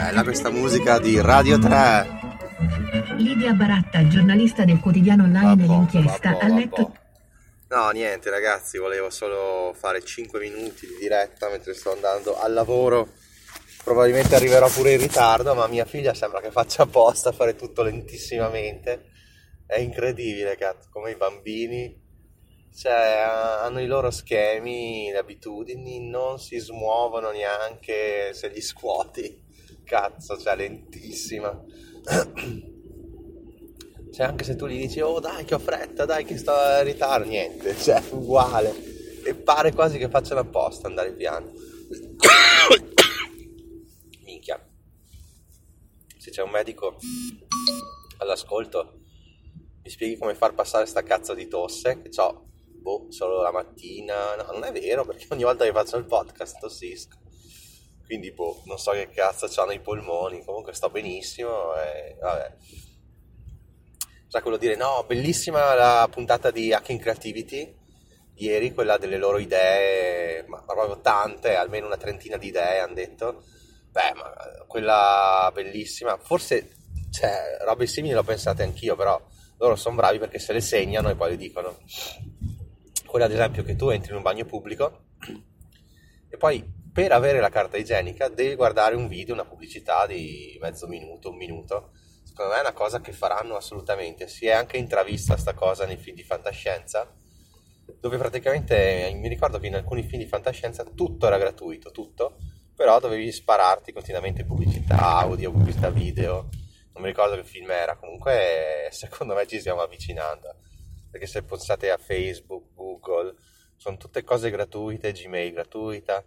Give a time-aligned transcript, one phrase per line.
[0.00, 2.06] Bella questa musica di Radio 3.
[3.18, 6.96] Lidia Baratta, giornalista del quotidiano online Vabbò, L'Inchiesta, vabbò, ha letto.
[7.68, 13.10] No, niente ragazzi, volevo solo fare 5 minuti di diretta mentre sto andando al lavoro.
[13.84, 17.82] Probabilmente arriverò pure in ritardo, ma mia figlia sembra che faccia apposta a fare tutto
[17.82, 19.10] lentissimamente.
[19.66, 22.08] È incredibile, cazzo, come i bambini.
[22.74, 23.22] Cioè,
[23.64, 29.48] hanno i loro schemi, le abitudini, non si smuovono neanche se li scuoti.
[29.90, 31.50] Cazzo, cioè, lentissima.
[34.12, 36.82] Cioè, anche se tu gli dici, oh dai che ho fretta, dai che sto in
[36.82, 38.74] ritardo, niente, cioè, uguale.
[39.24, 41.52] E pare quasi che facciano apposta andare piano.
[44.24, 44.60] Minchia.
[46.18, 46.96] Se c'è un medico
[48.18, 48.98] all'ascolto,
[49.82, 52.48] mi spieghi come far passare sta cazzo di tosse, che ho,
[52.80, 54.34] boh, solo la mattina.
[54.34, 57.19] No, non è vero, perché ogni volta che faccio il podcast tossisco.
[58.10, 62.56] Quindi, boh, non so che cazzo c'ho nei polmoni, comunque sto benissimo e vabbè.
[64.26, 67.72] Sa quello dire, no, bellissima la puntata di Hacking Creativity,
[68.34, 73.44] ieri, quella delle loro idee, ma proprio tante, almeno una trentina di idee hanno detto.
[73.92, 76.68] Beh, ma quella bellissima, forse,
[77.12, 79.24] cioè, robe simili l'ho pensate anch'io, però
[79.58, 81.78] loro sono bravi perché se le segnano e poi le dicono.
[83.06, 85.04] Quella ad esempio che tu entri in un bagno pubblico
[86.28, 90.86] e poi per avere la carta igienica devi guardare un video, una pubblicità di mezzo
[90.86, 91.92] minuto, un minuto.
[92.24, 94.26] Secondo me è una cosa che faranno assolutamente.
[94.28, 97.12] Si è anche intravista sta cosa nei film di fantascienza,
[98.00, 102.36] dove praticamente mi ricordo che in alcuni film di fantascienza tutto era gratuito, tutto,
[102.74, 106.48] però dovevi spararti continuamente pubblicità audio, pubblicità video.
[106.92, 107.96] Non mi ricordo che film era.
[107.96, 110.56] Comunque, secondo me ci stiamo avvicinando.
[111.10, 113.34] Perché se pensate a Facebook, Google,
[113.76, 116.24] sono tutte cose gratuite, Gmail gratuita,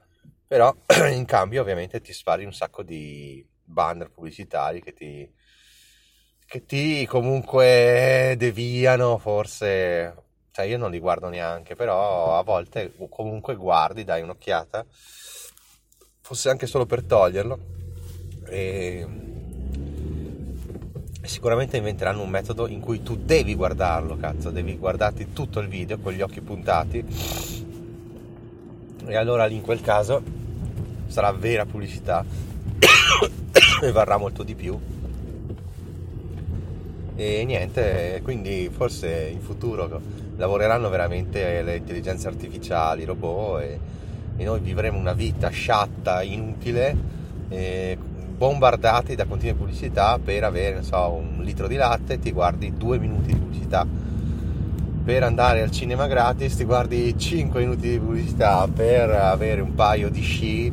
[0.53, 0.71] però
[1.11, 5.27] in cambio ovviamente ti spari un sacco di banner pubblicitari che ti,
[6.45, 10.15] che ti comunque deviano forse,
[10.51, 14.85] cioè io non li guardo neanche, però a volte comunque guardi, dai un'occhiata,
[16.21, 17.59] forse anche solo per toglierlo
[18.45, 19.07] e
[21.23, 25.97] sicuramente inventeranno un metodo in cui tu devi guardarlo, cazzo, devi guardarti tutto il video
[25.97, 27.51] con gli occhi puntati.
[29.05, 30.41] E allora lì in quel caso
[31.13, 32.25] sarà vera pubblicità
[33.83, 34.75] e varrà molto di più.
[37.15, 40.01] E niente quindi forse in futuro
[40.37, 43.79] lavoreranno veramente le intelligenze artificiali i robot e,
[44.37, 46.97] e noi vivremo una vita sciatta inutile
[48.35, 53.27] bombardati da continue pubblicità per avere so, un litro di latte ti guardi due minuti
[53.27, 53.85] di pubblicità.
[55.03, 58.67] Per andare al cinema gratis ti guardi 5 minuti di pubblicità.
[58.73, 60.71] Per avere un paio di sci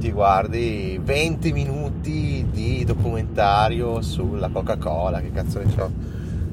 [0.00, 5.92] ti guardi 20 minuti di documentario sulla Coca-Cola che cazzo ne so.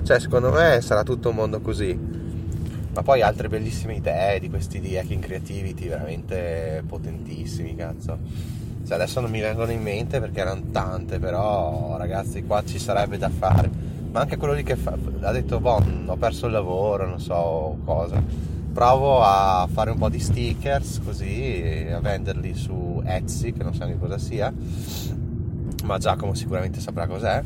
[0.03, 1.97] Cioè secondo me sarà tutto un mondo così.
[2.93, 8.17] Ma poi altre bellissime idee di questi di hacking creativity veramente potentissimi cazzo.
[8.85, 13.17] Cioè adesso non mi vengono in mente perché erano tante però ragazzi qua ci sarebbe
[13.17, 13.71] da fare.
[14.11, 17.77] Ma anche quello lì che fa, ha detto boh ho perso il lavoro non so
[17.85, 18.21] cosa
[18.77, 23.79] provo a fare un po' di stickers così a venderli su Etsy che non so
[23.79, 24.53] neanche cosa sia
[25.83, 27.43] ma Giacomo sicuramente saprà cos'è.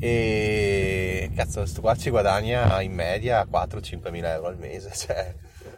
[0.00, 5.34] E cazzo questo qua ci guadagna in media 4-5 mila euro al mese cioè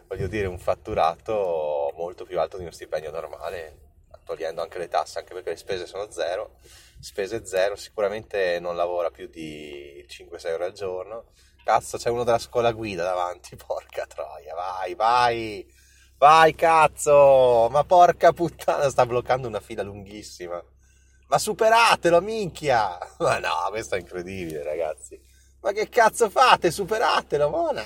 [0.06, 3.78] voglio dire un fatturato molto più alto di uno stipendio normale
[4.24, 6.58] togliendo anche le tasse anche perché le spese sono zero.
[7.00, 11.24] Spese zero sicuramente non lavora più di 5-6 ore al giorno
[11.64, 15.66] Cazzo, c'è uno della scuola guida davanti, porca troia, vai, vai,
[16.18, 20.62] vai, cazzo, ma porca puttana, sta bloccando una fila lunghissima.
[21.28, 22.98] Ma superatelo, minchia!
[23.18, 25.18] Ma no, questo è incredibile, ragazzi.
[25.60, 26.70] Ma che cazzo fate?
[26.70, 27.82] Superatelo, mona!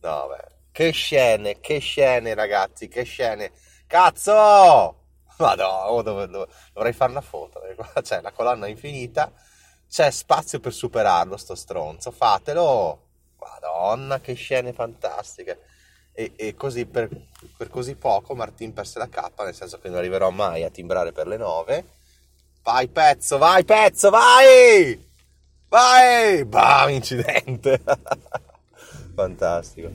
[0.00, 3.50] No, beh, che scene, che scene, ragazzi, che scene.
[3.86, 5.02] Cazzo!
[5.38, 7.60] Ma no, oh, dov- dov- dovrei fare una foto,
[8.02, 9.30] c'è la colonna infinita
[9.88, 13.00] c'è spazio per superarlo sto stronzo, fatelo!
[13.38, 15.60] Madonna, che scene fantastiche!
[16.12, 17.08] E, e così per,
[17.56, 21.12] per, così poco Martin perse la cappa, nel senso che non arriverò mai a timbrare
[21.12, 21.84] per le 9.
[22.62, 25.04] Vai pezzo, vai pezzo, vai!
[25.68, 26.44] Vai!
[26.44, 27.80] Bam, incidente!
[29.14, 29.90] Fantastico.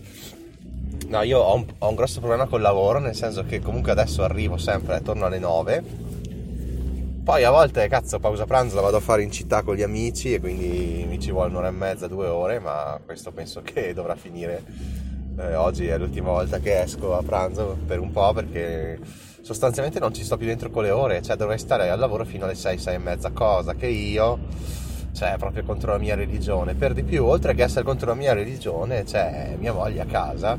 [1.07, 4.23] No, io ho un, ho un grosso problema col lavoro, nel senso che comunque adesso
[4.23, 6.10] arrivo sempre attorno alle 9
[7.23, 10.33] poi a volte, cazzo, pausa pranzo la vado a fare in città con gli amici
[10.33, 14.15] e quindi mi ci vuole un'ora e mezza, due ore, ma questo penso che dovrà
[14.15, 14.63] finire.
[15.38, 19.00] Eh, oggi è l'ultima volta che esco a pranzo per un po' perché
[19.41, 22.45] sostanzialmente non ci sto più dentro con le ore, cioè dovrei stare al lavoro fino
[22.45, 24.39] alle 6, 6 e mezza, cosa che io,
[25.13, 26.73] cioè proprio contro la mia religione.
[26.73, 30.57] Per di più, oltre che essere contro la mia religione, c'è mia moglie a casa,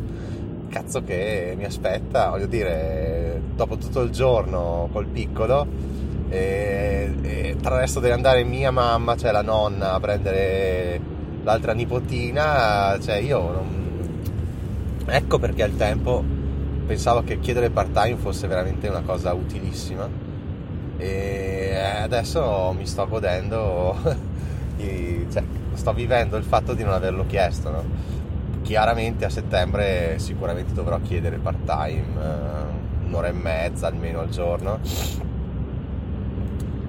[0.69, 5.67] cazzo che mi aspetta, voglio dire, dopo tutto il giorno col piccolo,
[6.32, 10.99] e, e tra il resto deve andare mia mamma, cioè la nonna, a prendere
[11.43, 13.81] l'altra nipotina, cioè io non...
[15.05, 16.25] Ecco perché al tempo
[16.87, 20.08] pensavo che chiedere part time fosse veramente una cosa utilissima.
[20.96, 23.94] E adesso mi sto godendo,
[24.81, 25.43] cioè
[25.75, 27.85] sto vivendo il fatto di non averlo chiesto, no?
[28.62, 34.78] Chiaramente a settembre sicuramente dovrò chiedere part time, eh, un'ora e mezza almeno al giorno,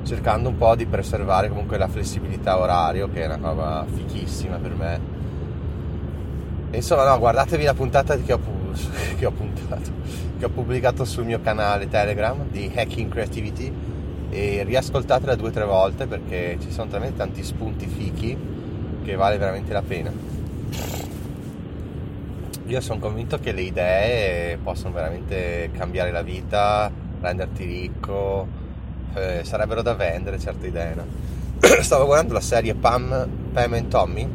[0.04, 4.74] cercando un po' di preservare comunque la flessibilità orario che è una cosa fichissima per
[4.76, 5.00] me.
[6.72, 8.40] E insomma no, guardatevi la puntata che ho,
[9.18, 9.92] che ho, puntato,
[10.38, 13.72] che ho pubblicato sul mio canale Telegram di Hacking Creativity
[14.30, 18.36] e riascoltatela due o tre volte perché ci sono talmente tanti spunti fichi
[19.04, 20.12] che vale veramente la pena.
[22.66, 26.90] Io sono convinto che le idee possono veramente cambiare la vita,
[27.20, 28.48] renderti ricco,
[29.16, 30.96] eh, sarebbero da vendere certe idee.
[30.96, 31.06] No?
[31.82, 34.30] Stavo guardando la serie Pam, Pam and Tommy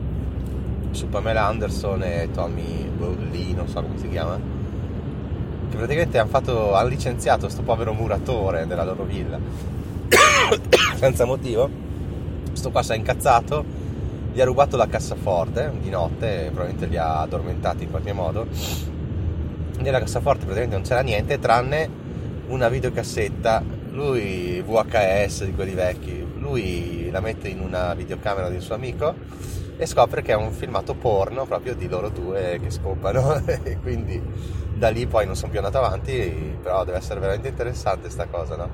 [0.91, 2.91] su Pamela Anderson e Tommy
[3.31, 4.39] Lee, non so come si chiama,
[5.71, 9.39] che praticamente hanno, fatto, hanno licenziato questo povero muratore della loro villa
[10.97, 11.87] senza motivo.
[12.53, 13.65] Sto qua si è incazzato,
[14.33, 18.47] gli ha rubato la cassaforte di notte, probabilmente li ha addormentati in qualche modo.
[19.79, 21.89] Nella cassaforte praticamente non c'era niente tranne
[22.49, 23.63] una videocassetta,
[23.99, 29.13] lui VHS di quelli vecchi, lui la mette in una videocamera di un suo amico
[29.77, 34.23] e scopre che è un filmato porno proprio di loro due che scopano e quindi
[34.73, 38.55] da lì poi non sono più andato avanti, però deve essere veramente interessante sta cosa,
[38.55, 38.71] no?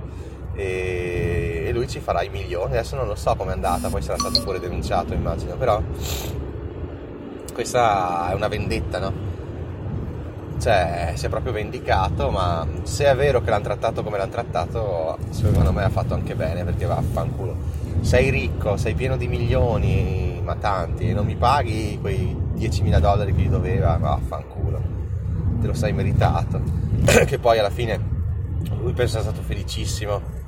[0.55, 2.73] e, lui ci farà i milioni.
[2.73, 5.82] Adesso non lo so com'è andata, poi sarà stato pure denunciato, immagino, però
[7.53, 9.33] questa è una vendetta, no?
[10.58, 15.18] Cioè, si è proprio vendicato, ma se è vero che l'hanno trattato come l'hanno trattato,
[15.30, 17.56] secondo me ha fatto anche bene, perché vaffanculo.
[18.00, 23.34] Sei ricco, sei pieno di milioni, ma tanti, e non mi paghi quei 10.000 dollari
[23.34, 24.82] che gli doveva, vaffanculo.
[25.60, 26.60] Te lo sei meritato.
[27.26, 28.12] che poi alla fine
[28.80, 30.42] lui pensa sia stato felicissimo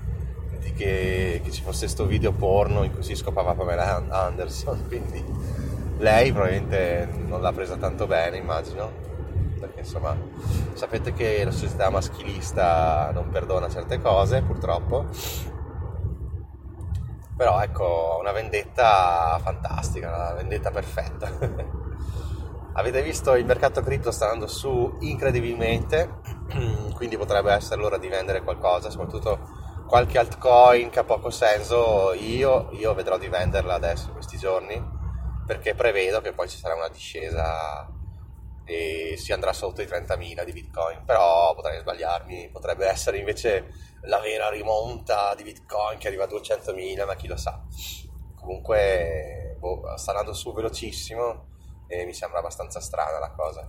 [0.76, 5.24] che, che ci fosse questo video porno in cui si scopava Pamela Anderson, quindi
[5.98, 9.04] lei probabilmente non l'ha presa tanto bene, immagino,
[9.58, 10.16] perché insomma
[10.74, 15.06] sapete che la società maschilista non perdona certe cose, purtroppo.
[17.36, 21.30] Però ecco, una vendetta fantastica, una vendetta perfetta.
[22.72, 26.20] Avete visto il mercato cripto sta andando su incredibilmente,
[26.94, 29.38] quindi potrebbe essere l'ora di vendere qualcosa, soprattutto
[29.86, 34.82] qualche altcoin che ha poco senso, io, io vedrò di venderla adesso, questi giorni,
[35.46, 37.88] perché prevedo che poi ci sarà una discesa
[38.68, 43.72] e si andrà sotto i 30.000 di bitcoin, però potrei sbagliarmi, potrebbe essere invece
[44.02, 47.62] la vera rimonta di bitcoin che arriva a 200.000, ma chi lo sa.
[48.34, 51.54] Comunque boh, sta andando su velocissimo
[51.86, 53.68] e mi sembra abbastanza strana la cosa.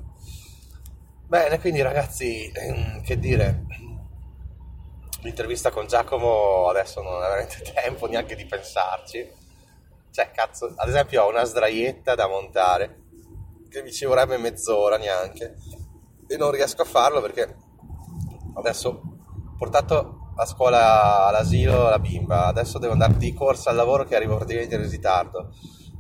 [1.28, 2.52] Bene, quindi ragazzi,
[3.04, 3.66] che dire,
[5.22, 9.46] l'intervista con Giacomo adesso non ho veramente tempo neanche di pensarci.
[10.10, 13.06] Cioè, cazzo, ad esempio ho una sdraietta da montare
[13.68, 15.56] che mi ci vorrebbe mezz'ora neanche
[16.28, 17.56] e non riesco a farlo perché
[18.56, 24.04] adesso ho portato a scuola all'asilo la bimba, adesso devo andare di corsa al lavoro
[24.06, 25.54] che arrivo praticamente in ritardo,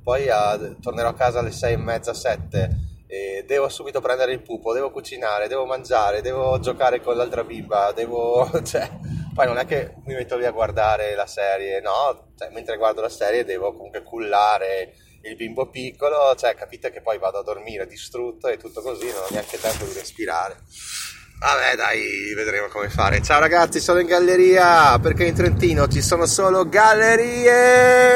[0.04, 4.42] poi a, tornerò a casa alle sei e mezza, sette e devo subito prendere il
[4.42, 8.48] pupo, devo cucinare, devo mangiare, devo giocare con l'altra bimba, devo...
[8.64, 8.90] cioè,
[9.34, 13.02] poi non è che mi metto lì a guardare la serie, no, cioè, mentre guardo
[13.02, 14.94] la serie devo comunque cullare
[15.30, 19.24] il bimbo piccolo, cioè capite che poi vado a dormire distrutto e tutto così, non
[19.24, 20.58] ho neanche tempo di respirare.
[21.40, 23.22] Vabbè dai, vedremo come fare.
[23.22, 28.08] Ciao ragazzi, sono in galleria perché in Trentino ci sono solo gallerie!